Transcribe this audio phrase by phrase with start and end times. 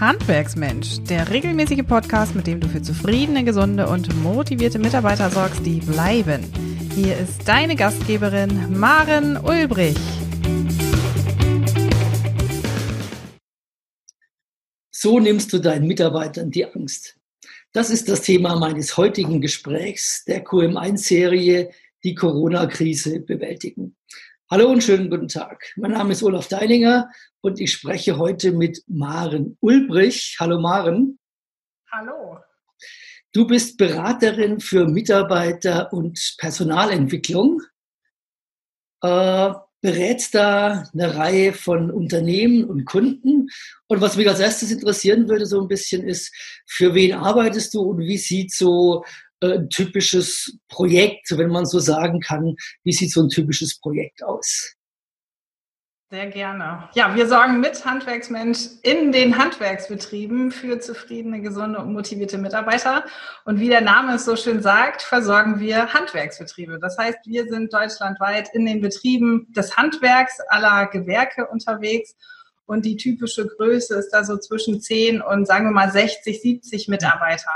[0.00, 5.80] Handwerksmensch, der regelmäßige Podcast, mit dem du für zufriedene, gesunde und motivierte Mitarbeiter sorgst, die
[5.80, 6.44] bleiben.
[6.94, 9.96] Hier ist deine Gastgeberin Maren Ulbrich.
[14.92, 17.16] So nimmst du deinen Mitarbeitern die Angst.
[17.72, 21.70] Das ist das Thema meines heutigen Gesprächs der QM1-Serie
[22.04, 23.96] Die Corona-Krise bewältigen.
[24.48, 25.72] Hallo und schönen guten Tag.
[25.76, 27.10] Mein Name ist Olaf Deininger
[27.40, 30.36] und ich spreche heute mit Maren Ulbrich.
[30.40, 31.18] Hallo Maren.
[31.90, 32.38] Hallo.
[33.32, 37.60] Du bist Beraterin für Mitarbeiter und Personalentwicklung.
[39.02, 43.48] Äh, berätst da eine Reihe von Unternehmen und Kunden.
[43.86, 46.34] Und was mich als erstes interessieren würde, so ein bisschen ist,
[46.66, 49.04] für wen arbeitest du und wie sieht so
[49.40, 52.56] äh, ein typisches Projekt, wenn man so sagen kann.
[52.82, 54.74] Wie sieht so ein typisches Projekt aus?
[56.10, 56.88] Sehr gerne.
[56.94, 63.04] Ja, wir sorgen mit Handwerksmensch in den Handwerksbetrieben für zufriedene, gesunde und motivierte Mitarbeiter.
[63.44, 66.78] Und wie der Name es so schön sagt, versorgen wir Handwerksbetriebe.
[66.80, 72.16] Das heißt, wir sind deutschlandweit in den Betrieben des Handwerks aller Gewerke unterwegs.
[72.64, 76.88] Und die typische Größe ist da so zwischen 10 und sagen wir mal 60, 70
[76.88, 77.52] Mitarbeiter.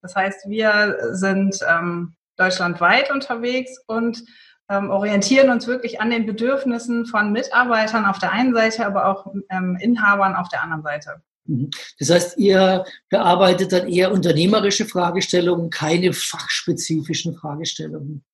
[0.00, 4.22] Das heißt, wir sind ähm, deutschlandweit unterwegs und
[4.70, 9.26] ähm, orientieren uns wirklich an den Bedürfnissen von Mitarbeitern auf der einen Seite, aber auch
[9.50, 11.22] ähm, Inhabern auf der anderen Seite.
[11.46, 11.70] Mhm.
[11.98, 18.24] Das heißt, ihr bearbeitet dann eher unternehmerische Fragestellungen, keine fachspezifischen Fragestellungen.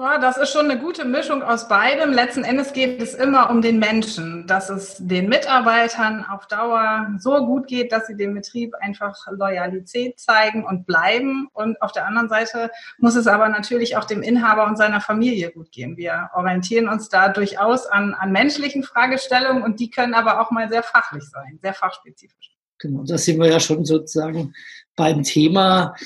[0.00, 2.12] Ja, das ist schon eine gute Mischung aus beidem.
[2.12, 7.44] Letzten Endes geht es immer um den Menschen, dass es den Mitarbeitern auf Dauer so
[7.44, 11.48] gut geht, dass sie dem Betrieb einfach Loyalität zeigen und bleiben.
[11.52, 15.50] Und auf der anderen Seite muss es aber natürlich auch dem Inhaber und seiner Familie
[15.50, 15.96] gut gehen.
[15.96, 20.68] Wir orientieren uns da durchaus an, an menschlichen Fragestellungen und die können aber auch mal
[20.68, 22.56] sehr fachlich sein, sehr fachspezifisch.
[22.78, 24.54] Genau, da sind wir ja schon sozusagen
[24.94, 25.96] beim Thema.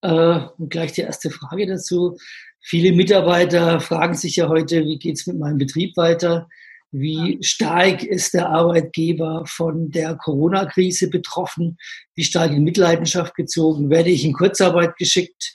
[0.00, 2.18] Äh, und gleich die erste Frage dazu.
[2.60, 6.48] Viele Mitarbeiter fragen sich ja heute, wie geht es mit meinem Betrieb weiter?
[6.90, 11.76] Wie stark ist der Arbeitgeber von der Corona-Krise betroffen?
[12.14, 13.90] Wie stark in Mitleidenschaft gezogen?
[13.90, 15.54] Werde ich in Kurzarbeit geschickt?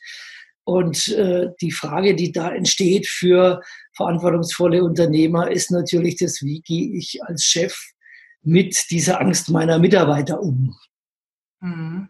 [0.64, 3.62] Und äh, die Frage, die da entsteht für
[3.96, 7.76] verantwortungsvolle Unternehmer, ist natürlich das, wie gehe ich als Chef
[8.44, 10.76] mit dieser Angst meiner Mitarbeiter um?
[11.60, 12.10] Mhm.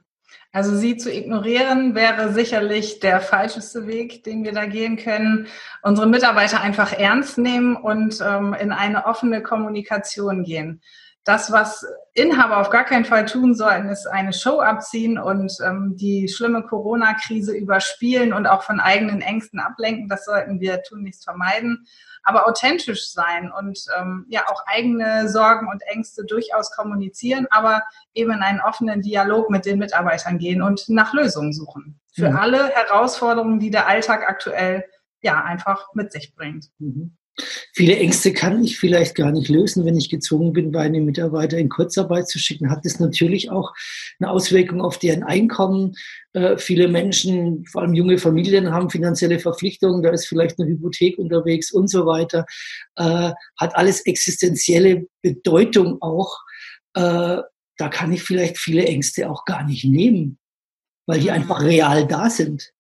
[0.56, 5.48] Also sie zu ignorieren wäre sicherlich der falscheste Weg, den wir da gehen können.
[5.82, 10.82] Unsere Mitarbeiter einfach ernst nehmen und ähm, in eine offene Kommunikation gehen.
[11.26, 15.96] Das, was Inhaber auf gar keinen Fall tun sollten, ist eine Show abziehen und ähm,
[15.96, 20.10] die schlimme Corona-Krise überspielen und auch von eigenen Ängsten ablenken.
[20.10, 21.88] Das sollten wir tunlichst vermeiden
[22.24, 28.32] aber authentisch sein und ähm, ja auch eigene Sorgen und Ängste durchaus kommunizieren, aber eben
[28.32, 32.38] in einen offenen Dialog mit den Mitarbeitern gehen und nach Lösungen suchen für mhm.
[32.38, 34.86] alle Herausforderungen, die der Alltag aktuell
[35.22, 36.70] ja einfach mit sich bringt.
[36.80, 37.18] Mhm.
[37.74, 41.70] Viele Ängste kann ich vielleicht gar nicht lösen, wenn ich gezwungen bin, meine Mitarbeiter in
[41.70, 42.70] Kurzarbeit zu schicken.
[42.70, 43.74] Hat das natürlich auch
[44.20, 45.96] eine Auswirkung auf deren Einkommen.
[46.34, 50.04] Äh, viele Menschen, vor allem junge Familien, haben finanzielle Verpflichtungen.
[50.04, 52.46] Da ist vielleicht eine Hypothek unterwegs und so weiter.
[52.96, 56.40] Äh, hat alles existenzielle Bedeutung auch.
[56.94, 57.38] Äh,
[57.78, 60.38] da kann ich vielleicht viele Ängste auch gar nicht nehmen,
[61.08, 61.36] weil die mhm.
[61.36, 62.72] einfach real da sind.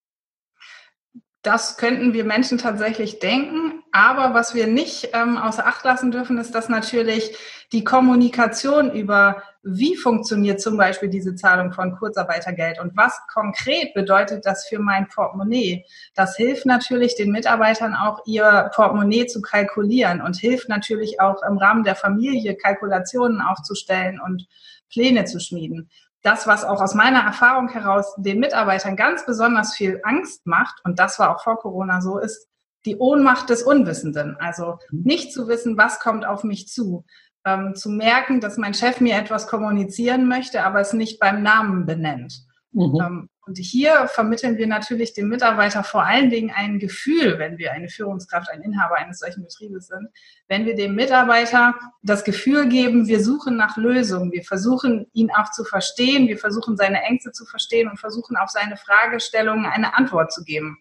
[1.41, 3.82] Das könnten wir Menschen tatsächlich denken.
[3.95, 7.37] Aber was wir nicht ähm, außer Acht lassen dürfen, ist, dass natürlich
[7.71, 14.47] die Kommunikation über, wie funktioniert zum Beispiel diese Zahlung von Kurzarbeitergeld und was konkret bedeutet
[14.47, 20.37] das für mein Portemonnaie, das hilft natürlich den Mitarbeitern auch, ihr Portemonnaie zu kalkulieren und
[20.37, 24.47] hilft natürlich auch im Rahmen der Familie Kalkulationen aufzustellen und
[24.91, 25.91] Pläne zu schmieden.
[26.23, 30.97] Das, was auch aus meiner Erfahrung heraus den Mitarbeitern ganz besonders viel Angst macht, und
[30.97, 32.47] das war auch vor Corona so, ist
[32.85, 34.35] die Ohnmacht des Unwissenden.
[34.39, 35.03] Also mhm.
[35.03, 37.05] nicht zu wissen, was kommt auf mich zu.
[37.45, 41.85] Ähm, zu merken, dass mein Chef mir etwas kommunizieren möchte, aber es nicht beim Namen
[41.85, 42.45] benennt.
[42.71, 42.99] Mhm.
[43.01, 47.73] Ähm, und hier vermitteln wir natürlich dem Mitarbeiter vor allen Dingen ein Gefühl, wenn wir
[47.73, 50.07] eine Führungskraft, ein Inhaber eines solchen Betriebes sind,
[50.47, 55.51] wenn wir dem Mitarbeiter das Gefühl geben, wir suchen nach Lösungen, wir versuchen ihn auch
[55.51, 60.31] zu verstehen, wir versuchen seine Ängste zu verstehen und versuchen auf seine Fragestellungen eine Antwort
[60.31, 60.77] zu geben.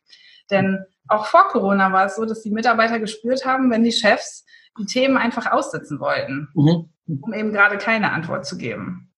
[0.52, 4.44] Denn auch vor Corona war es so, dass die Mitarbeiter gespürt haben, wenn die Chefs
[4.78, 6.88] die Themen einfach aussitzen wollten, mhm.
[7.20, 9.12] um eben gerade keine Antwort zu geben.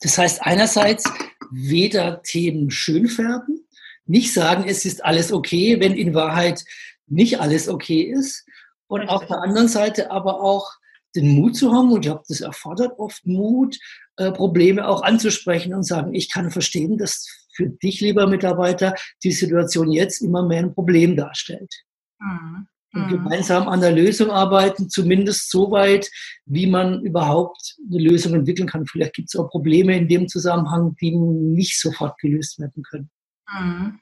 [0.00, 1.04] Das heißt, einerseits
[1.50, 3.66] weder Themen schönfärben,
[4.06, 6.64] nicht sagen, es ist alles okay, wenn in Wahrheit
[7.06, 8.46] nicht alles okay ist.
[8.86, 9.16] Und Richtig.
[9.16, 10.72] auf der anderen Seite aber auch
[11.14, 13.78] den Mut zu haben, und ich glaube, das erfordert oft Mut,
[14.16, 17.26] äh, Probleme auch anzusprechen und sagen, ich kann verstehen, dass
[17.58, 18.94] für dich, lieber Mitarbeiter,
[19.24, 21.74] die Situation jetzt immer mehr ein Problem darstellt.
[22.20, 22.68] Mhm.
[22.94, 23.08] Und mhm.
[23.08, 26.08] gemeinsam an der Lösung arbeiten, zumindest so weit,
[26.46, 28.86] wie man überhaupt eine Lösung entwickeln kann.
[28.86, 33.10] Vielleicht gibt es auch Probleme in dem Zusammenhang, die nicht sofort gelöst werden können.
[33.52, 33.98] Mhm.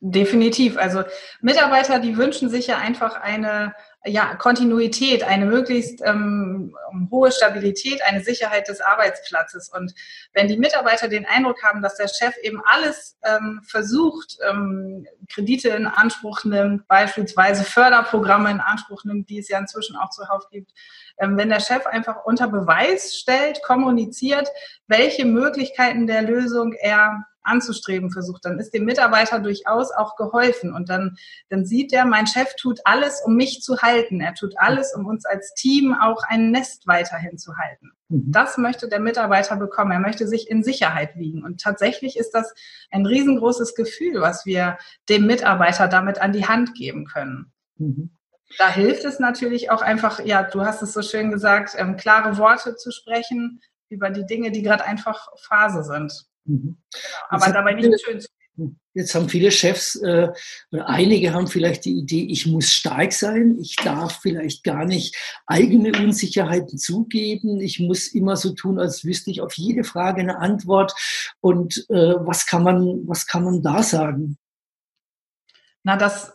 [0.00, 0.76] Definitiv.
[0.76, 1.04] Also
[1.40, 3.74] Mitarbeiter, die wünschen sich ja einfach eine
[4.06, 6.76] ja, Kontinuität, eine möglichst ähm,
[7.10, 9.68] hohe Stabilität, eine Sicherheit des Arbeitsplatzes.
[9.68, 9.94] Und
[10.32, 15.70] wenn die Mitarbeiter den Eindruck haben, dass der Chef eben alles ähm, versucht, ähm, Kredite
[15.70, 20.72] in Anspruch nimmt, beispielsweise Förderprogramme in Anspruch nimmt, die es ja inzwischen auch zuhauf gibt,
[21.18, 24.48] ähm, wenn der Chef einfach unter Beweis stellt, kommuniziert,
[24.86, 30.74] welche Möglichkeiten der Lösung er anzustreben versucht, dann ist dem Mitarbeiter durchaus auch geholfen.
[30.74, 31.16] Und dann,
[31.48, 34.20] dann sieht er, mein Chef tut alles, um mich zu halten.
[34.20, 37.92] Er tut alles, um uns als Team auch ein Nest weiterhin zu halten.
[38.08, 38.32] Mhm.
[38.32, 39.92] Das möchte der Mitarbeiter bekommen.
[39.92, 41.44] Er möchte sich in Sicherheit wiegen.
[41.44, 42.54] Und tatsächlich ist das
[42.90, 44.78] ein riesengroßes Gefühl, was wir
[45.08, 47.52] dem Mitarbeiter damit an die Hand geben können.
[47.78, 48.10] Mhm.
[48.58, 52.38] Da hilft es natürlich auch einfach, ja, du hast es so schön gesagt, ähm, klare
[52.38, 56.26] Worte zu sprechen über die Dinge, die gerade einfach Phase sind.
[56.46, 56.76] Mhm.
[56.92, 58.28] Genau, aber dabei nicht schön zu
[58.94, 60.28] Jetzt haben viele Chefs, äh,
[60.72, 65.14] oder einige haben vielleicht die Idee, ich muss stark sein, ich darf vielleicht gar nicht
[65.46, 70.38] eigene Unsicherheiten zugeben, ich muss immer so tun, als wüsste ich auf jede Frage eine
[70.38, 70.94] Antwort.
[71.40, 74.38] Und äh, was, kann man, was kann man da sagen?
[75.82, 76.32] Na, das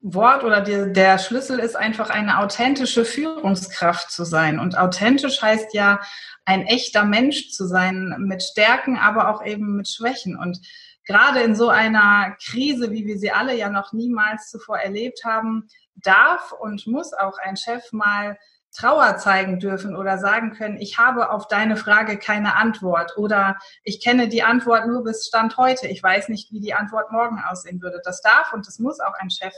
[0.00, 4.58] Schlüsselwort oder die, der Schlüssel ist einfach eine authentische Führungskraft zu sein.
[4.58, 6.00] Und authentisch heißt ja,
[6.44, 10.36] ein echter Mensch zu sein mit Stärken, aber auch eben mit Schwächen.
[10.36, 10.58] Und
[11.06, 15.68] gerade in so einer Krise, wie wir sie alle ja noch niemals zuvor erlebt haben,
[15.94, 18.38] darf und muss auch ein Chef mal
[18.72, 24.00] Trauer zeigen dürfen oder sagen können, ich habe auf deine Frage keine Antwort oder ich
[24.00, 25.88] kenne die Antwort nur bis Stand heute.
[25.88, 28.00] Ich weiß nicht, wie die Antwort morgen aussehen würde.
[28.04, 29.54] Das darf und das muss auch ein Chef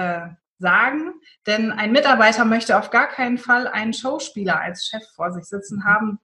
[0.00, 1.14] äh, sagen,
[1.46, 5.84] denn ein Mitarbeiter möchte auf gar keinen Fall einen Schauspieler als Chef vor sich sitzen
[5.84, 6.18] haben,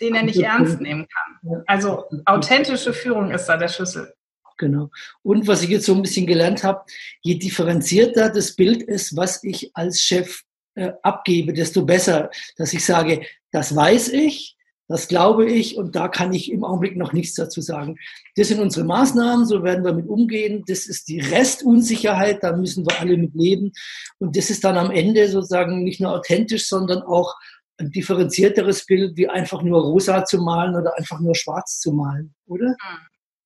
[0.00, 1.62] den er nicht ernst nehmen kann.
[1.66, 4.14] Also authentische Führung ist da der Schlüssel.
[4.58, 4.90] Genau.
[5.22, 6.84] Und was ich jetzt so ein bisschen gelernt habe,
[7.22, 10.42] je differenzierter das Bild ist, was ich als Chef
[10.74, 14.56] äh, abgebe, desto besser, dass ich sage, das weiß ich,
[14.90, 17.96] das glaube ich und da kann ich im Augenblick noch nichts dazu sagen.
[18.34, 20.64] Das sind unsere Maßnahmen, so werden wir mit umgehen.
[20.66, 23.70] Das ist die Restunsicherheit, da müssen wir alle mit leben.
[24.18, 27.36] Und das ist dann am Ende sozusagen nicht nur authentisch, sondern auch
[27.78, 32.34] ein differenzierteres Bild, wie einfach nur rosa zu malen oder einfach nur schwarz zu malen,
[32.46, 32.66] oder?
[32.66, 32.98] Hm.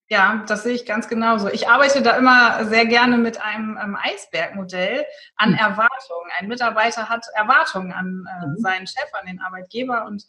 [0.09, 1.49] Ja, das sehe ich ganz genauso.
[1.49, 5.05] Ich arbeite da immer sehr gerne mit einem ähm, Eisbergmodell
[5.37, 5.57] an mhm.
[5.57, 6.31] Erwartungen.
[6.39, 8.57] Ein Mitarbeiter hat Erwartungen an äh, mhm.
[8.59, 10.25] seinen Chef, an den Arbeitgeber und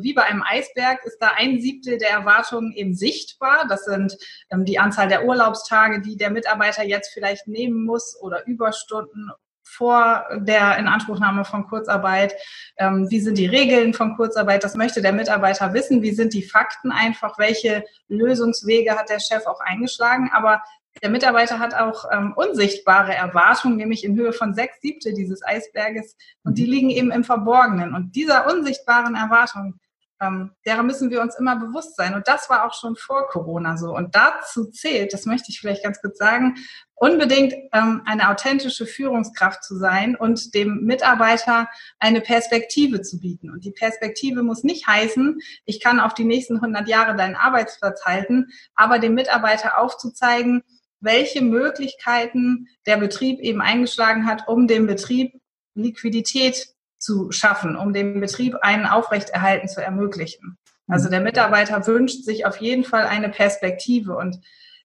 [0.00, 3.66] wie bei einem Eisberg ist da ein Siebtel der Erwartungen eben sichtbar.
[3.68, 4.16] Das sind
[4.50, 9.30] ähm, die Anzahl der Urlaubstage, die der Mitarbeiter jetzt vielleicht nehmen muss oder Überstunden
[9.64, 12.34] vor der Inanspruchnahme von Kurzarbeit?
[12.76, 14.62] Ähm, wie sind die Regeln von Kurzarbeit?
[14.62, 16.02] Das möchte der Mitarbeiter wissen.
[16.02, 17.38] Wie sind die Fakten einfach?
[17.38, 20.30] Welche Lösungswege hat der Chef auch eingeschlagen?
[20.32, 20.62] Aber
[21.02, 26.16] der Mitarbeiter hat auch ähm, unsichtbare Erwartungen, nämlich in Höhe von sechs Siebtel dieses Eisberges.
[26.44, 27.94] Und die liegen eben im Verborgenen.
[27.94, 29.80] Und dieser unsichtbaren Erwartung,
[30.20, 32.14] ähm, derer müssen wir uns immer bewusst sein.
[32.14, 33.94] Und das war auch schon vor Corona so.
[33.94, 36.56] Und dazu zählt, das möchte ich vielleicht ganz kurz sagen,
[36.94, 41.68] unbedingt ähm, eine authentische Führungskraft zu sein und dem Mitarbeiter
[41.98, 43.50] eine Perspektive zu bieten.
[43.50, 48.04] Und die Perspektive muss nicht heißen, ich kann auf die nächsten 100 Jahre deinen Arbeitsplatz
[48.04, 50.62] halten, aber dem Mitarbeiter aufzuzeigen,
[51.00, 55.40] welche Möglichkeiten der Betrieb eben eingeschlagen hat, um dem Betrieb
[55.74, 56.73] Liquidität
[57.04, 60.56] zu schaffen, um dem Betrieb einen Aufrechterhalten zu ermöglichen.
[60.88, 64.40] Also der Mitarbeiter wünscht sich auf jeden Fall eine Perspektive und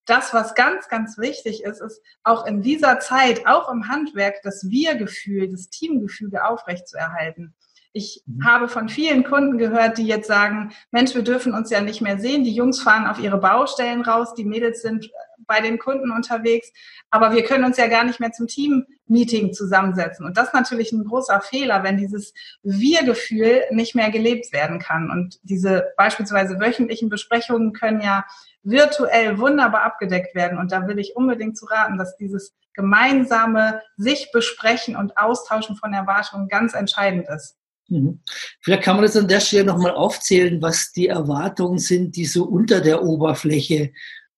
[0.06, 4.68] das, was ganz, ganz wichtig ist, ist auch in dieser Zeit, auch im Handwerk, das
[4.68, 7.54] Wir-Gefühl, das Teamgefüge aufrechtzuerhalten.
[7.92, 8.46] Ich mhm.
[8.46, 12.20] habe von vielen Kunden gehört, die jetzt sagen, Mensch, wir dürfen uns ja nicht mehr
[12.20, 12.44] sehen.
[12.44, 15.10] Die Jungs fahren auf ihre Baustellen raus, die Mädels sind
[15.50, 16.72] bei den Kunden unterwegs,
[17.10, 20.26] aber wir können uns ja gar nicht mehr zum Team-Meeting zusammensetzen.
[20.26, 25.10] Und das ist natürlich ein großer Fehler, wenn dieses Wir-Gefühl nicht mehr gelebt werden kann.
[25.10, 28.26] Und diese beispielsweise wöchentlichen Besprechungen können ja
[28.62, 30.60] virtuell wunderbar abgedeckt werden.
[30.60, 35.94] Und da will ich unbedingt zu raten, dass dieses gemeinsame sich besprechen und austauschen von
[35.94, 37.58] Erwartungen ganz entscheidend ist.
[37.90, 38.22] Mhm.
[38.62, 42.46] Vielleicht kann man das an der Stelle nochmal aufzählen, was die Erwartungen sind, die so
[42.46, 43.92] unter der Oberfläche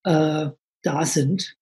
[0.03, 0.47] äh,
[0.81, 1.57] da sind.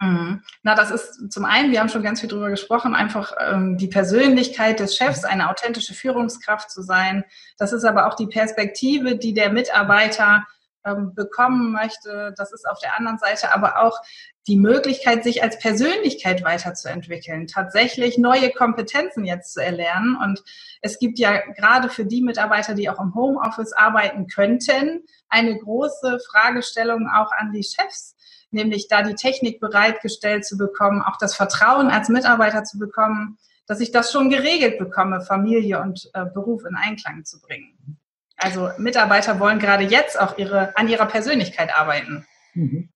[0.00, 0.42] Mhm.
[0.62, 3.86] Na, das ist zum einen, wir haben schon ganz viel drüber gesprochen, einfach ähm, die
[3.86, 7.24] Persönlichkeit des Chefs, eine authentische Führungskraft zu sein.
[7.58, 10.46] Das ist aber auch die Perspektive, die der Mitarbeiter
[10.84, 12.34] ähm, bekommen möchte.
[12.36, 13.98] Das ist auf der anderen Seite aber auch
[14.46, 20.16] die Möglichkeit, sich als Persönlichkeit weiterzuentwickeln, tatsächlich neue Kompetenzen jetzt zu erlernen.
[20.22, 20.42] Und
[20.82, 26.20] es gibt ja gerade für die Mitarbeiter, die auch im Homeoffice arbeiten könnten, eine große
[26.30, 28.14] Fragestellung auch an die Chefs
[28.54, 33.36] nämlich da die Technik bereitgestellt zu bekommen, auch das Vertrauen als Mitarbeiter zu bekommen,
[33.66, 37.98] dass ich das schon geregelt bekomme, Familie und äh, Beruf in Einklang zu bringen.
[38.44, 42.26] Also Mitarbeiter wollen gerade jetzt auch ihre, an ihrer Persönlichkeit arbeiten.
[42.52, 42.90] Mhm.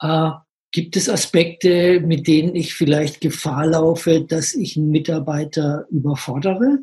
[0.00, 0.30] Äh,
[0.72, 6.78] gibt es Aspekte, mit denen ich vielleicht Gefahr laufe, dass ich einen Mitarbeiter überfordere?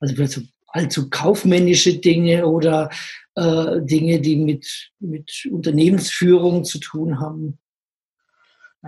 [0.00, 2.90] Also vielleicht allzu kaufmännische Dinge oder
[3.34, 7.58] äh, Dinge, die mit, mit Unternehmensführung zu tun haben?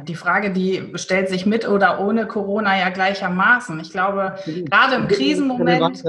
[0.05, 3.81] Die Frage, die stellt sich mit oder ohne Corona ja gleichermaßen.
[3.81, 6.05] Ich glaube, gerade im Krisenmoment,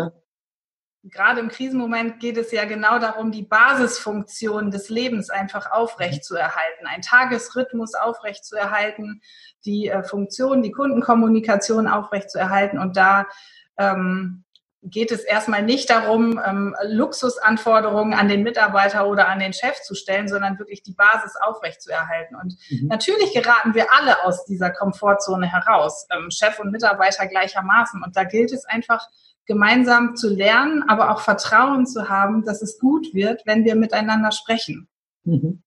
[1.04, 7.02] gerade im Krisenmoment geht es ja genau darum, die Basisfunktion des Lebens einfach aufrechtzuerhalten, einen
[7.02, 9.22] Tagesrhythmus aufrechtzuerhalten,
[9.66, 13.26] die äh, Funktion, die Kundenkommunikation aufrechtzuerhalten und da
[13.78, 14.44] ähm,
[14.84, 19.94] geht es erstmal nicht darum, ähm, Luxusanforderungen an den Mitarbeiter oder an den Chef zu
[19.94, 22.36] stellen, sondern wirklich die Basis aufrechtzuerhalten.
[22.36, 22.88] Und mhm.
[22.88, 28.02] natürlich geraten wir alle aus dieser Komfortzone heraus, ähm, Chef und Mitarbeiter gleichermaßen.
[28.04, 29.08] Und da gilt es einfach,
[29.46, 34.32] gemeinsam zu lernen, aber auch Vertrauen zu haben, dass es gut wird, wenn wir miteinander
[34.32, 34.88] sprechen.
[35.24, 35.62] Mhm.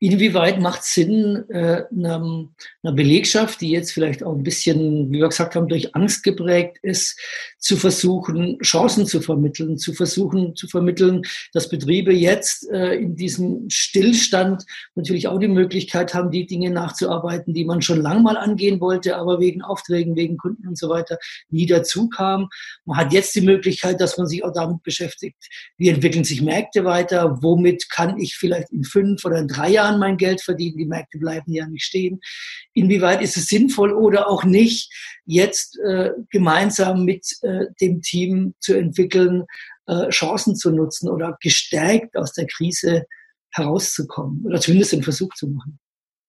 [0.00, 2.48] Inwieweit macht es Sinn, äh, einer,
[2.82, 6.78] einer Belegschaft, die jetzt vielleicht auch ein bisschen, wie wir gesagt haben, durch Angst geprägt
[6.82, 7.18] ist,
[7.58, 11.22] zu versuchen, Chancen zu vermitteln, zu versuchen zu vermitteln,
[11.52, 17.54] dass Betriebe jetzt äh, in diesem Stillstand natürlich auch die Möglichkeit haben, die Dinge nachzuarbeiten,
[17.54, 21.18] die man schon lang mal angehen wollte, aber wegen Aufträgen, wegen Kunden und so weiter
[21.48, 22.48] nie dazu kam.
[22.84, 25.48] Man hat jetzt die Möglichkeit, dass man sich auch damit beschäftigt,
[25.78, 29.83] wie entwickeln sich Märkte weiter, womit kann ich vielleicht in fünf oder in drei Jahren
[29.92, 32.20] mein Geld verdienen, die Märkte bleiben ja nicht stehen.
[32.72, 34.92] Inwieweit ist es sinnvoll oder auch nicht,
[35.24, 39.44] jetzt äh, gemeinsam mit äh, dem Team zu entwickeln,
[39.86, 43.04] äh, Chancen zu nutzen oder gestärkt aus der Krise
[43.50, 45.78] herauszukommen oder zumindest den Versuch zu machen?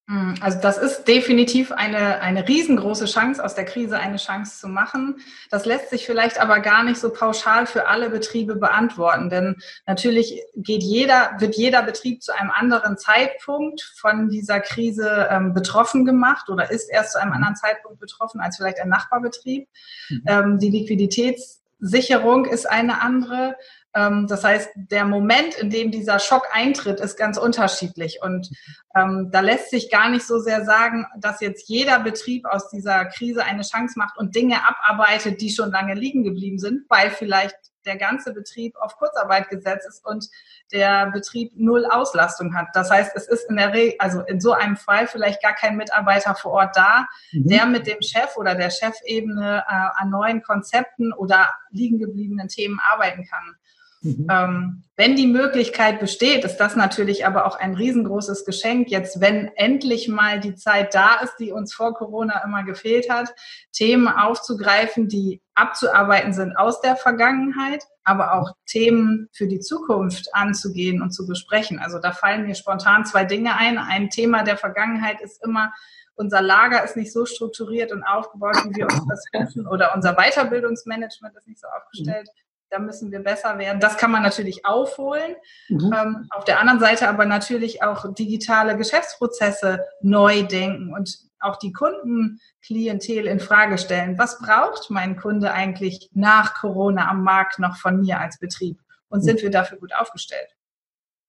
[0.08, 4.68] Hm, also das ist definitiv eine, eine riesengroße Chance, aus der Krise eine Chance zu
[4.68, 5.16] machen.
[5.50, 9.56] Das lässt sich vielleicht aber gar nicht so pauschal für alle Betriebe beantworten, denn
[9.88, 16.06] natürlich geht jeder, wird jeder Betrieb zu einem anderen Zeitpunkt von dieser Krise ähm, betroffen
[16.06, 19.68] gemacht oder ist erst zu einem anderen Zeitpunkt betroffen als vielleicht ein Nachbarbetrieb.
[20.10, 20.24] Mhm.
[20.28, 23.56] Ähm, die Liquiditätssicherung ist eine andere.
[23.96, 28.20] Ähm, das heißt, der Moment, in dem dieser Schock eintritt, ist ganz unterschiedlich.
[28.22, 28.50] Und
[28.96, 33.06] ähm, da lässt sich gar nicht so sehr sagen, dass jetzt jeder Betrieb aus dieser
[33.06, 37.56] Krise eine Chance macht und Dinge abarbeitet, die schon lange liegen geblieben sind, weil vielleicht
[37.86, 40.28] der ganze Betrieb auf Kurzarbeit gesetzt ist und
[40.72, 42.68] der Betrieb null Auslastung hat.
[42.74, 45.78] Das heißt, es ist in der Regel, also in so einem Fall vielleicht gar kein
[45.78, 47.48] Mitarbeiter vor Ort da, mhm.
[47.48, 52.80] der mit dem Chef oder der Chefebene äh, an neuen Konzepten oder liegen gebliebenen Themen
[52.80, 53.56] arbeiten kann.
[54.06, 54.28] Mhm.
[54.30, 58.90] Ähm, wenn die Möglichkeit besteht, ist das natürlich aber auch ein riesengroßes Geschenk.
[58.90, 63.34] Jetzt, wenn endlich mal die Zeit da ist, die uns vor Corona immer gefehlt hat,
[63.74, 71.02] Themen aufzugreifen, die abzuarbeiten sind aus der Vergangenheit, aber auch Themen für die Zukunft anzugehen
[71.02, 71.80] und zu besprechen.
[71.80, 73.78] Also da fallen mir spontan zwei Dinge ein.
[73.80, 75.74] Ein Thema der Vergangenheit ist immer,
[76.14, 80.14] unser Lager ist nicht so strukturiert und aufgebaut, wie wir uns das wünschen, oder unser
[80.14, 82.30] Weiterbildungsmanagement ist nicht so aufgestellt,
[82.76, 83.80] da müssen wir besser werden.
[83.80, 85.36] Das kann man natürlich aufholen.
[85.70, 85.94] Mhm.
[85.94, 91.72] Ähm, auf der anderen Seite aber natürlich auch digitale Geschäftsprozesse neu denken und auch die
[91.72, 94.18] Kundenklientel in Frage stellen.
[94.18, 98.80] Was braucht mein Kunde eigentlich nach Corona am Markt noch von mir als Betrieb?
[99.08, 100.50] Und sind wir dafür gut aufgestellt?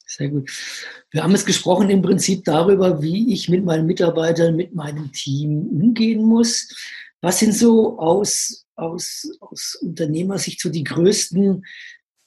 [0.06, 0.50] Sehr gut.
[1.10, 5.68] Wir haben es gesprochen im Prinzip darüber, wie ich mit meinen Mitarbeitern, mit meinem Team
[5.68, 6.68] umgehen muss.
[7.20, 11.64] Was sind so aus aus, aus Unternehmersicht so die größten,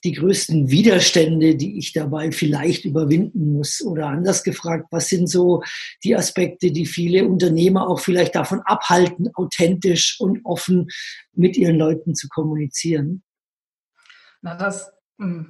[0.04, 3.82] die größten Widerstände, die ich dabei vielleicht überwinden muss?
[3.82, 5.62] Oder anders gefragt, was sind so
[6.04, 10.88] die Aspekte, die viele Unternehmer auch vielleicht davon abhalten, authentisch und offen
[11.32, 13.22] mit ihren Leuten zu kommunizieren?
[14.42, 14.90] Na, das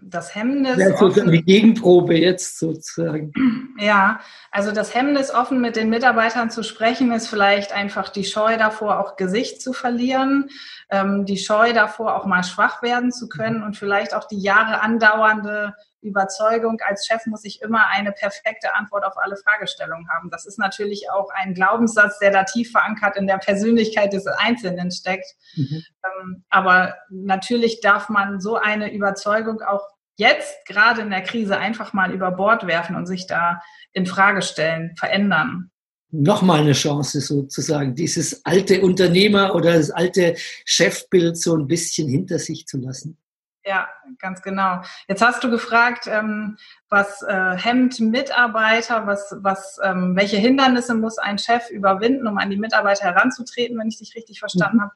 [0.03, 0.79] das Hemmnis.
[0.79, 3.33] Ja, sozusagen die Gegenprobe jetzt sozusagen.
[3.79, 8.57] Ja, also das Hemmnis, offen mit den Mitarbeitern zu sprechen, ist vielleicht einfach die Scheu
[8.57, 10.51] davor, auch Gesicht zu verlieren,
[10.91, 14.83] ähm, die Scheu davor, auch mal schwach werden zu können und vielleicht auch die Jahre
[14.83, 20.31] andauernde Überzeugung, als Chef muss ich immer eine perfekte Antwort auf alle Fragestellungen haben.
[20.31, 24.91] Das ist natürlich auch ein Glaubenssatz, der da tief verankert in der Persönlichkeit des Einzelnen
[24.91, 25.27] steckt.
[25.55, 25.85] Mhm.
[26.05, 31.93] Ähm, aber natürlich darf man so eine Überzeugung auch jetzt gerade in der Krise einfach
[31.93, 35.71] mal über Bord werfen und sich da in Frage stellen, verändern
[36.13, 42.39] nochmal eine Chance sozusagen, dieses alte Unternehmer oder das alte Chefbild so ein bisschen hinter
[42.39, 43.17] sich zu lassen.
[43.65, 43.89] Ja,
[44.19, 44.81] ganz genau.
[45.07, 46.57] Jetzt hast du gefragt, ähm,
[46.89, 52.49] was äh, hemmt Mitarbeiter, was, was, ähm, welche Hindernisse muss ein Chef überwinden, um an
[52.49, 54.83] die Mitarbeiter heranzutreten, wenn ich dich richtig verstanden mhm.
[54.83, 54.93] habe.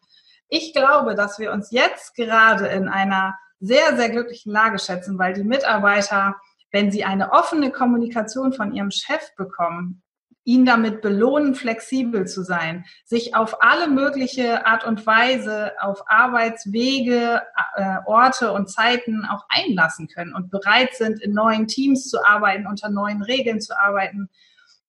[0.48, 5.34] Ich glaube, dass wir uns jetzt gerade in einer sehr, sehr glücklichen Lage schätzen, weil
[5.34, 6.36] die Mitarbeiter,
[6.70, 10.02] wenn sie eine offene Kommunikation von ihrem Chef bekommen,
[10.44, 17.42] ihn damit belohnen, flexibel zu sein, sich auf alle mögliche Art und Weise, auf Arbeitswege,
[17.76, 22.66] äh, Orte und Zeiten auch einlassen können und bereit sind, in neuen Teams zu arbeiten,
[22.66, 24.28] unter neuen Regeln zu arbeiten.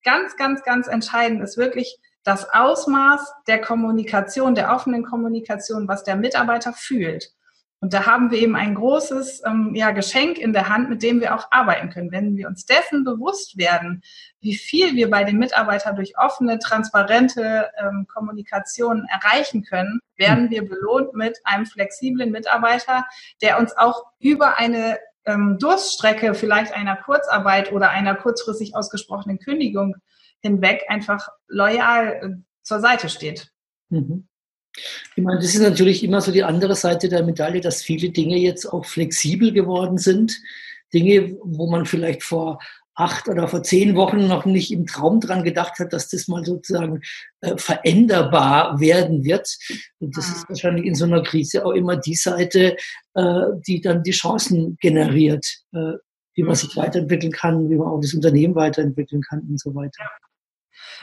[0.04, 6.16] Ganz, ganz, ganz entscheidend ist wirklich das Ausmaß der Kommunikation, der offenen Kommunikation, was der
[6.16, 7.32] Mitarbeiter fühlt.
[7.82, 11.20] Und da haben wir eben ein großes ähm, ja, Geschenk in der Hand, mit dem
[11.20, 12.12] wir auch arbeiten können.
[12.12, 14.02] Wenn wir uns dessen bewusst werden,
[14.40, 20.68] wie viel wir bei den Mitarbeitern durch offene, transparente ähm, Kommunikation erreichen können, werden wir
[20.68, 23.06] belohnt mit einem flexiblen Mitarbeiter,
[23.42, 29.96] der uns auch über eine ähm, Durststrecke, vielleicht einer Kurzarbeit oder einer kurzfristig ausgesprochenen Kündigung
[30.40, 32.30] hinweg einfach loyal äh,
[32.62, 33.52] zur Seite steht.
[33.90, 34.28] Mhm.
[35.16, 38.38] Ich meine, das ist natürlich immer so die andere Seite der Medaille, dass viele Dinge
[38.38, 40.38] jetzt auch flexibel geworden sind.
[40.94, 42.60] Dinge, wo man vielleicht vor
[42.96, 46.46] acht oder vor zehn Wochen noch nicht im Traum dran gedacht hat, dass das mal
[46.46, 47.02] sozusagen
[47.42, 49.58] äh, veränderbar werden wird.
[50.00, 50.50] Und das ist ah.
[50.50, 52.78] wahrscheinlich in so einer Krise auch immer die Seite,
[53.14, 55.94] äh, die dann die Chancen generiert, äh,
[56.36, 60.04] wie man sich weiterentwickeln kann, wie man auch das Unternehmen weiterentwickeln kann und so weiter.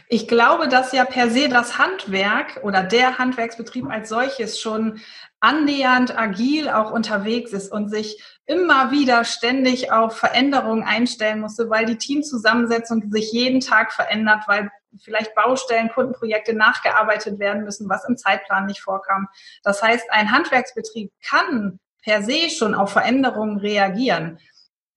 [0.08, 5.00] Ich glaube, dass ja per se das Handwerk oder der Handwerksbetrieb als solches schon
[5.40, 11.86] annähernd agil auch unterwegs ist und sich immer wieder ständig auf Veränderungen einstellen musste, weil
[11.86, 18.16] die Teamzusammensetzung sich jeden Tag verändert, weil vielleicht Baustellen, Kundenprojekte nachgearbeitet werden müssen, was im
[18.16, 19.28] Zeitplan nicht vorkam.
[19.62, 24.38] Das heißt, ein Handwerksbetrieb kann per se schon auf Veränderungen reagieren.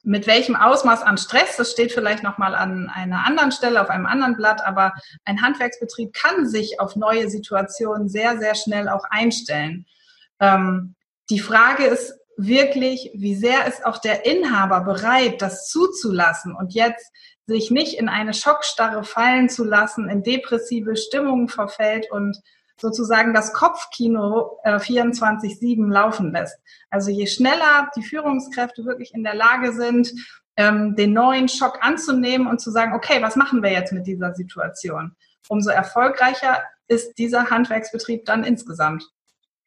[0.06, 4.06] Mit welchem Ausmaß an Stress, das steht vielleicht nochmal an einer anderen Stelle, auf einem
[4.06, 4.94] anderen Blatt, aber
[5.26, 9.88] ein Handwerksbetrieb kann sich auf neue Situationen sehr, sehr schnell auch einstellen.
[10.39, 10.94] Ähm,
[11.32, 17.12] die Frage ist wirklich, wie sehr ist auch der Inhaber bereit, das zuzulassen und jetzt
[17.48, 22.38] sich nicht in eine Schockstarre fallen zu lassen, in depressive Stimmungen verfällt und
[22.80, 26.58] sozusagen das Kopfkino äh, 24-7 laufen lässt.
[26.90, 30.12] Also je schneller die Führungskräfte wirklich in der Lage sind,
[30.58, 34.34] ähm, den neuen Schock anzunehmen und zu sagen, okay, was machen wir jetzt mit dieser
[34.34, 35.16] Situation?
[35.48, 39.04] Umso erfolgreicher ist dieser Handwerksbetrieb dann insgesamt.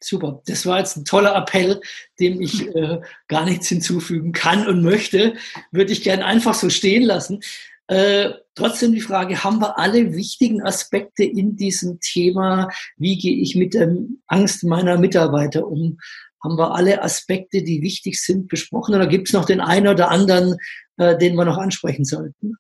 [0.01, 1.81] Super, das war jetzt ein toller Appell,
[2.21, 5.35] dem ich äh, gar nichts hinzufügen kann und möchte.
[5.73, 7.43] Würde ich gern einfach so stehen lassen.
[7.89, 12.69] Äh, trotzdem die Frage, haben wir alle wichtigen Aspekte in diesem Thema?
[12.97, 13.95] Wie gehe ich mit der
[14.27, 15.99] Angst meiner Mitarbeiter um?
[16.43, 18.95] Haben wir alle Aspekte, die wichtig sind, besprochen?
[18.95, 20.57] Oder gibt es noch den einen oder anderen,
[20.97, 22.57] äh, den wir noch ansprechen sollten?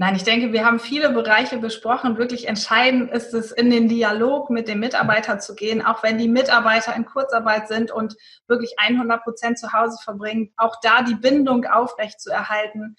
[0.00, 2.18] Nein, ich denke, wir haben viele Bereiche besprochen.
[2.18, 6.28] Wirklich entscheidend ist es, in den Dialog mit dem Mitarbeiter zu gehen, auch wenn die
[6.28, 8.14] Mitarbeiter in Kurzarbeit sind und
[8.46, 12.94] wirklich 100 Prozent zu Hause verbringen, auch da die Bindung aufrecht zu erhalten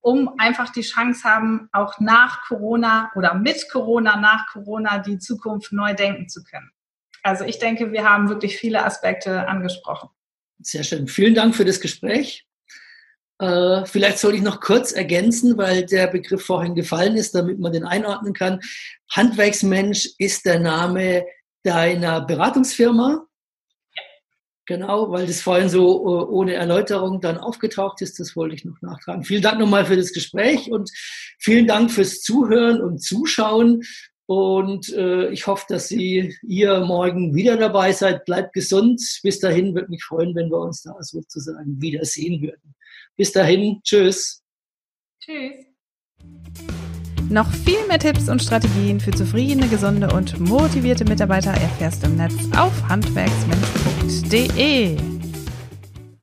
[0.00, 5.72] um einfach die Chance haben, auch nach Corona oder mit Corona, nach Corona die Zukunft
[5.72, 6.70] neu denken zu können.
[7.22, 10.08] Also ich denke, wir haben wirklich viele Aspekte angesprochen.
[10.60, 11.08] Sehr schön.
[11.08, 12.46] Vielen Dank für das Gespräch.
[13.38, 17.72] Äh, vielleicht soll ich noch kurz ergänzen, weil der Begriff vorhin gefallen ist, damit man
[17.72, 18.60] den einordnen kann.
[19.10, 21.24] Handwerksmensch ist der Name
[21.62, 23.27] deiner Beratungsfirma.
[24.68, 28.78] Genau, weil das vorhin so äh, ohne Erläuterung dann aufgetaucht ist, das wollte ich noch
[28.82, 29.24] nachtragen.
[29.24, 30.90] Vielen Dank nochmal für das Gespräch und
[31.38, 33.80] vielen Dank fürs Zuhören und Zuschauen.
[34.26, 38.26] Und äh, ich hoffe, dass Sie ihr morgen wieder dabei seid.
[38.26, 39.00] Bleibt gesund.
[39.22, 42.74] Bis dahin würde mich freuen, wenn wir uns da sozusagen wiedersehen würden.
[43.16, 44.42] Bis dahin, tschüss.
[45.18, 45.64] Tschüss.
[47.30, 52.16] Noch viel mehr Tipps und Strategien für zufriedene, gesunde und motivierte Mitarbeiter erfährst du im
[52.16, 53.87] Netz auf handwerksmensch.de.
[54.30, 55.17] de er